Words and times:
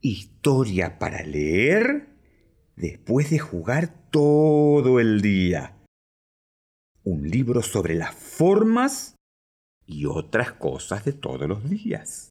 Historia 0.00 1.00
para 1.00 1.24
leer 1.24 2.08
después 2.76 3.30
de 3.30 3.40
jugar 3.40 4.10
todo 4.10 5.00
el 5.00 5.20
día. 5.20 5.76
Un 7.02 7.28
libro 7.28 7.62
sobre 7.62 7.94
las 7.96 8.14
formas 8.14 9.16
y 9.86 10.06
otras 10.06 10.52
cosas 10.52 11.04
de 11.04 11.14
todos 11.14 11.48
los 11.48 11.68
días. 11.68 12.30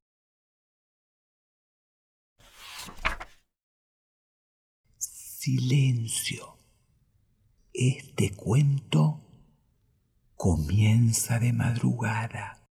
Silencio. 4.98 6.58
Este 7.74 8.34
cuento 8.34 9.22
comienza 10.36 11.40
de 11.40 11.52
madrugada. 11.52 12.67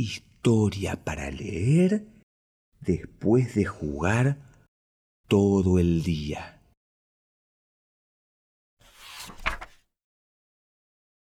Historia 0.00 1.02
para 1.02 1.28
leer 1.28 2.06
después 2.80 3.56
de 3.56 3.64
jugar 3.64 4.38
todo 5.26 5.80
el 5.80 6.04
día. 6.04 6.62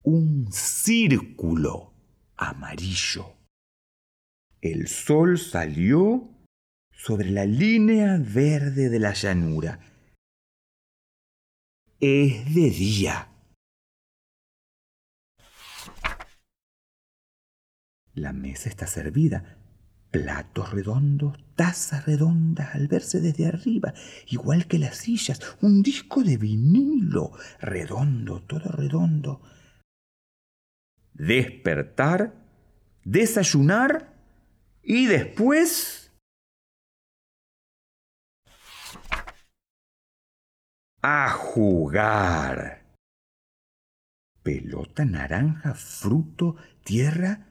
Un 0.03 0.51
círculo 0.51 1.95
amarillo. 2.37 3.33
El 4.61 4.87
sol 4.87 5.39
salió 5.39 6.29
sobre 6.91 7.31
la 7.31 7.45
línea 7.45 8.19
verde 8.19 8.89
de 8.89 8.99
la 8.99 9.13
llanura. 9.13 9.79
Es 11.99 12.53
de 12.53 12.69
día. 12.69 13.38
La 18.19 18.33
mesa 18.33 18.67
está 18.67 18.85
servida. 18.85 19.55
Platos 20.11 20.71
redondos, 20.71 21.37
tazas 21.55 22.05
redondas 22.05 22.75
al 22.75 22.89
verse 22.89 23.21
desde 23.21 23.45
arriba, 23.45 23.93
igual 24.27 24.67
que 24.67 24.77
las 24.77 24.97
sillas, 24.97 25.39
un 25.61 25.81
disco 25.83 26.21
de 26.21 26.35
vinilo, 26.35 27.31
redondo, 27.61 28.41
todo 28.41 28.71
redondo. 28.71 29.41
Despertar, 31.13 32.33
desayunar 33.05 34.17
y 34.83 35.05
después... 35.05 36.11
A 41.01 41.29
jugar. 41.29 42.83
Pelota 44.43 45.05
naranja, 45.05 45.73
fruto, 45.73 46.57
tierra, 46.83 47.48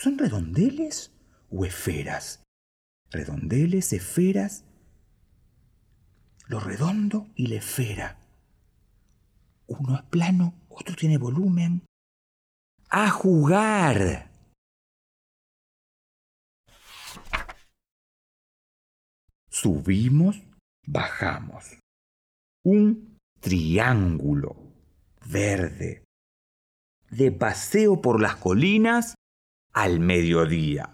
¿son 0.00 0.16
redondeles 0.16 1.12
o 1.50 1.66
esferas? 1.66 2.42
Redondeles, 3.10 3.92
esferas, 3.92 4.64
lo 6.46 6.58
redondo 6.58 7.28
y 7.34 7.48
la 7.48 7.56
esfera. 7.56 8.18
Uno 9.66 9.96
es 9.96 10.02
plano, 10.04 10.54
otro 10.70 10.96
tiene 10.96 11.18
volumen. 11.18 11.84
A 12.88 13.10
jugar. 13.10 14.30
Subimos, 19.50 20.42
bajamos. 20.86 21.78
Un 22.64 23.18
triángulo 23.38 24.56
verde 25.26 26.04
de 27.10 27.32
paseo 27.32 28.00
por 28.00 28.20
las 28.20 28.36
colinas 28.36 29.14
al 29.72 30.00
mediodía. 30.00 30.90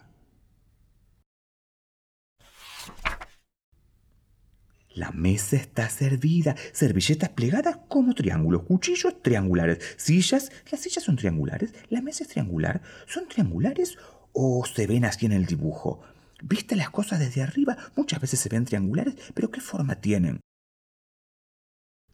La 4.96 5.10
mesa 5.10 5.56
está 5.56 5.90
servida, 5.90 6.56
servilletas 6.72 7.28
plegadas 7.30 7.80
como 7.88 8.14
triángulos, 8.14 8.62
cuchillos 8.62 9.22
triangulares, 9.22 9.78
sillas, 9.98 10.50
las 10.70 10.80
sillas 10.80 11.04
son 11.04 11.16
triangulares, 11.16 11.74
la 11.90 12.00
mesa 12.00 12.24
es 12.24 12.30
triangular, 12.30 12.80
¿son 13.06 13.28
triangulares 13.28 13.98
o 14.32 14.64
se 14.64 14.86
ven 14.86 15.04
así 15.04 15.26
en 15.26 15.32
el 15.32 15.44
dibujo? 15.44 16.00
¿Viste 16.42 16.76
las 16.76 16.88
cosas 16.88 17.18
desde 17.18 17.42
arriba? 17.42 17.76
Muchas 17.94 18.20
veces 18.20 18.40
se 18.40 18.48
ven 18.48 18.64
triangulares, 18.64 19.16
pero 19.34 19.50
¿qué 19.50 19.60
forma 19.60 19.96
tienen? 19.96 20.40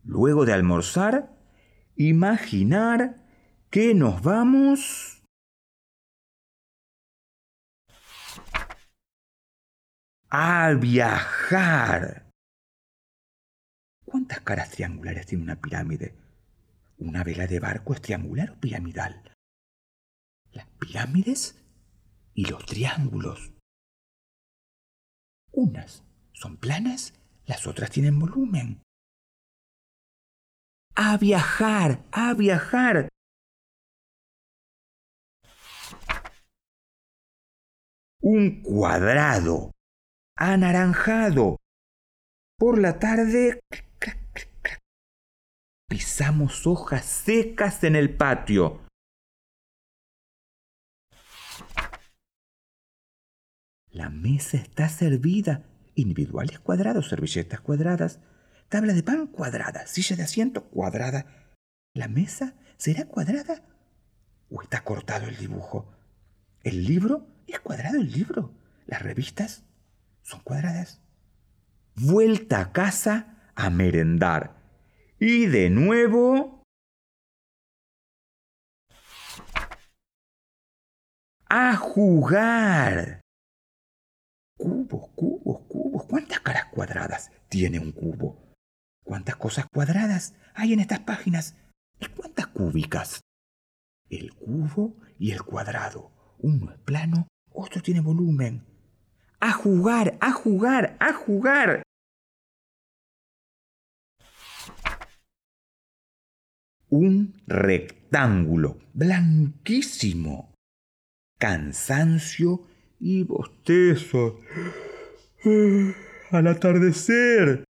Luego 0.03 0.45
de 0.45 0.53
almorzar, 0.53 1.33
imaginar 1.95 3.25
que 3.71 3.95
nos 3.95 4.23
vamos 4.23 5.22
a 10.35 10.73
viajar. 10.73 12.31
¿Cuántas 14.07 14.41
caras 14.41 14.71
triangulares 14.71 15.27
tiene 15.27 15.45
una 15.45 15.61
pirámide? 15.61 16.17
¿Una 16.97 17.23
vela 17.23 17.47
de 17.47 17.61
barco 17.61 17.93
es 17.93 18.01
triangular 18.01 18.53
o 18.53 18.59
piramidal? 18.59 19.31
Las 20.53 20.67
pirámides 20.79 21.63
y 22.33 22.47
los 22.47 22.65
triángulos. 22.65 23.53
Unas 25.51 26.03
son 26.33 26.57
planas, 26.57 27.13
las 27.45 27.67
otras 27.67 27.91
tienen 27.91 28.19
volumen. 28.19 28.83
A 30.95 31.19
viajar, 31.19 32.07
a 32.11 32.33
viajar. 32.33 33.11
Un 38.23 38.63
cuadrado 38.63 39.73
anaranjado. 40.37 41.59
Por 42.59 42.79
la 42.79 42.99
tarde 42.99 43.61
pisamos 45.89 46.67
hojas 46.67 47.05
secas 47.05 47.85
en 47.85 47.97
el 47.97 48.17
patio. 48.17 48.81
La 53.91 54.09
mesa 54.09 54.57
está 54.57 54.89
servida. 54.89 55.65
Individuales 55.95 56.59
cuadrados, 56.59 57.11
servilletas 57.11 57.61
cuadradas, 57.61 58.21
tabla 58.71 58.95
de 58.95 59.03
pan 59.03 59.27
cuadrada, 59.27 59.87
silla 59.87 60.17
de 60.17 60.23
asiento 60.23 60.65
cuadrada. 60.71 61.27
¿La 61.93 62.09
mesa 62.09 62.55
será 62.79 63.05
cuadrada? 63.05 63.63
¿O 64.51 64.63
está 64.63 64.85
cortado 64.85 65.29
el 65.29 65.37
dibujo? 65.37 65.93
¿El 66.63 66.87
libro? 66.87 67.27
¿Es 67.47 67.61
cuadrado 67.61 67.99
el 67.99 68.11
libro? 68.11 68.55
¿Las 68.87 69.03
revistas 69.03 69.67
son 70.23 70.41
cuadradas? 70.41 71.03
Vuelta 71.95 72.61
a 72.61 72.73
casa 72.73 73.51
a 73.55 73.71
merendar. 73.71 74.57
Y 75.19 75.47
de 75.47 75.71
nuevo... 75.71 76.63
A 81.49 81.77
jugar. 81.77 83.21
Cubos, 84.57 85.11
cubos, 85.15 85.61
cubos. 85.69 86.07
¿Cuántas 86.07 86.41
caras 86.41 86.67
cuadradas 86.73 87.31
tiene 87.51 87.79
un 87.79 87.93
cubo? 87.93 88.55
¿Cuántas 89.05 89.37
cosas 89.37 89.67
cuadradas 89.71 90.35
hay 90.55 90.73
en 90.73 90.81
estas 90.81 91.01
páginas? 91.01 91.57
¿Y 92.01 92.07
cuántas 92.07 92.47
cúbicas? 92.47 93.21
El 94.09 94.35
cubo 94.35 94.97
y 95.19 95.33
el 95.33 95.43
cuadrado. 95.43 96.11
Uno 96.39 96.73
es 96.73 96.79
plano, 96.79 97.29
otro 97.51 97.83
tiene 97.83 98.01
volumen. 98.01 98.72
A 99.45 99.51
jugar, 99.51 100.17
a 100.21 100.31
jugar, 100.31 100.97
a 101.01 101.13
jugar. 101.13 101.83
Un 106.89 107.35
rectángulo 107.49 108.79
blanquísimo. 108.95 110.55
Cansancio 111.41 112.69
y 113.01 113.25
bostezo. 113.25 114.39
Al 116.31 116.47
atardecer. 116.47 117.65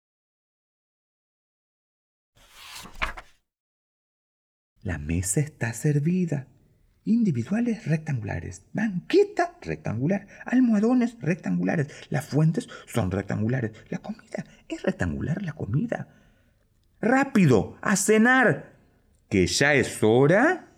La 4.82 4.98
mesa 4.98 5.40
está 5.40 5.72
servida. 5.72 6.48
Individuales 7.06 7.86
rectangulares. 7.86 8.66
Banqueta 8.74 9.51
rectangular. 9.62 10.26
Almohadones 10.44 11.16
rectangulares. 11.20 11.88
Las 12.10 12.26
fuentes 12.26 12.68
son 12.86 13.10
rectangulares. 13.10 13.72
La 13.88 13.98
comida 13.98 14.44
es 14.68 14.82
rectangular 14.82 15.42
la 15.42 15.52
comida. 15.52 16.08
Rápido, 17.00 17.76
a 17.80 17.96
cenar. 17.96 18.72
Que 19.28 19.46
ya 19.46 19.74
es 19.74 20.02
hora 20.02 20.72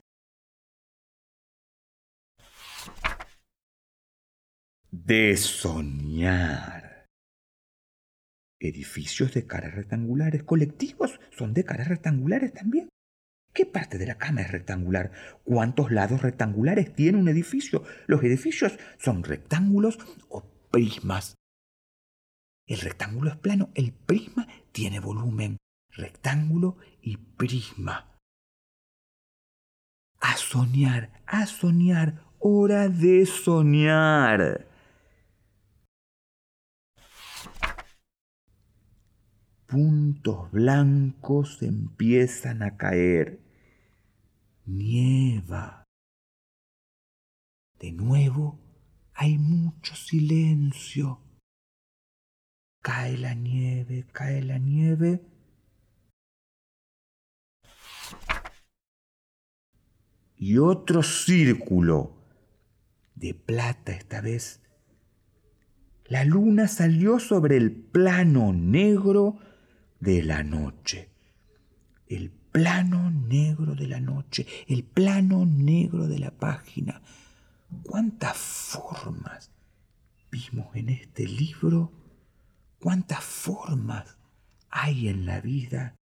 de 4.90 5.36
soñar. 5.36 7.08
Edificios 8.60 9.34
de 9.34 9.46
caras 9.46 9.74
rectangulares, 9.74 10.44
colectivos 10.44 11.20
son 11.36 11.52
de 11.52 11.64
caras 11.64 11.88
rectangulares 11.88 12.52
también. 12.52 12.88
¿Qué 13.54 13.66
parte 13.66 13.98
de 13.98 14.06
la 14.06 14.18
cama 14.18 14.40
es 14.40 14.50
rectangular? 14.50 15.12
¿Cuántos 15.44 15.92
lados 15.92 16.22
rectangulares 16.22 16.92
tiene 16.92 17.18
un 17.18 17.28
edificio? 17.28 17.84
¿Los 18.08 18.24
edificios 18.24 18.76
son 18.98 19.22
rectángulos 19.22 19.96
o 20.28 20.42
prismas? 20.72 21.36
El 22.66 22.80
rectángulo 22.80 23.30
es 23.30 23.36
plano, 23.36 23.70
el 23.76 23.92
prisma 23.92 24.48
tiene 24.72 24.98
volumen. 24.98 25.58
Rectángulo 25.90 26.78
y 27.00 27.16
prisma. 27.16 28.18
A 30.18 30.36
soñar, 30.36 31.22
a 31.24 31.46
soñar, 31.46 32.24
hora 32.40 32.88
de 32.88 33.24
soñar. 33.24 34.66
Puntos 39.66 40.50
blancos 40.50 41.62
empiezan 41.62 42.64
a 42.64 42.76
caer 42.76 43.43
nieva. 44.66 45.84
De 47.78 47.92
nuevo 47.92 48.60
hay 49.14 49.38
mucho 49.38 49.94
silencio. 49.94 51.20
Cae 52.80 53.16
la 53.16 53.34
nieve, 53.34 54.06
cae 54.12 54.42
la 54.42 54.58
nieve. 54.58 55.22
Y 60.36 60.58
otro 60.58 61.02
círculo 61.02 62.24
de 63.14 63.34
plata 63.34 63.92
esta 63.92 64.20
vez. 64.20 64.60
La 66.06 66.24
luna 66.24 66.68
salió 66.68 67.18
sobre 67.18 67.56
el 67.56 67.72
plano 67.72 68.52
negro 68.52 69.38
de 70.00 70.22
la 70.22 70.42
noche. 70.42 71.08
El 72.06 72.30
plano 72.54 73.10
negro 73.10 73.74
de 73.74 73.88
la 73.88 73.98
noche, 73.98 74.46
el 74.68 74.84
plano 74.84 75.44
negro 75.44 76.06
de 76.06 76.20
la 76.20 76.30
página. 76.30 77.02
¿Cuántas 77.82 78.36
formas 78.36 79.50
vimos 80.30 80.68
en 80.76 80.90
este 80.90 81.26
libro? 81.26 81.90
¿Cuántas 82.80 83.24
formas 83.24 84.16
hay 84.70 85.08
en 85.08 85.26
la 85.26 85.40
vida? 85.40 85.96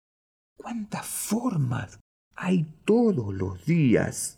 ¿Cuántas 0.57 1.05
formas 1.07 2.01
hay 2.35 2.65
todos 2.83 3.33
los 3.33 3.65
días? 3.65 4.37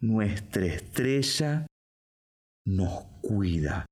Nuestra 0.00 0.66
estrella 0.66 1.66
nos 2.64 3.06
cuida. 3.22 3.86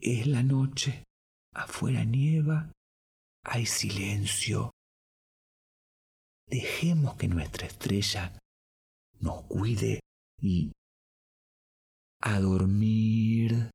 Es 0.00 0.26
la 0.26 0.42
noche. 0.42 1.04
Afuera 1.52 2.04
nieva, 2.04 2.72
hay 3.44 3.66
silencio. 3.66 4.70
Dejemos 6.46 7.16
que 7.16 7.28
nuestra 7.28 7.66
estrella 7.66 8.38
nos 9.18 9.42
cuide 9.46 10.00
y 10.40 10.72
a 12.22 12.40
dormir. 12.40 13.70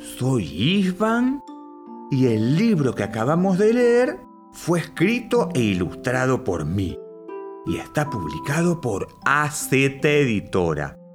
Soy 0.00 0.44
Isvan 0.44 1.42
y 2.10 2.26
el 2.26 2.56
libro 2.56 2.94
que 2.94 3.02
acabamos 3.02 3.58
de 3.58 3.74
leer 3.74 4.20
fue 4.52 4.78
escrito 4.80 5.50
e 5.54 5.60
ilustrado 5.60 6.44
por 6.44 6.64
mí 6.64 6.96
y 7.66 7.76
está 7.78 8.08
publicado 8.08 8.80
por 8.80 9.08
AZ 9.24 9.72
Editora. 9.72 11.05